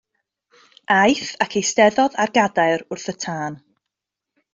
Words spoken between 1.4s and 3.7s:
ac eisteddodd ar gadair wrth y tân.